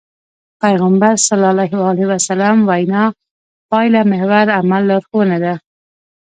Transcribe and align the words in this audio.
پيغمبر 0.61 1.13
ص 1.25 1.27
وينا 2.69 3.03
پايلهمحور 3.69 4.47
عمل 4.57 4.81
لارښوونه 4.89 5.37
ده. 5.43 5.53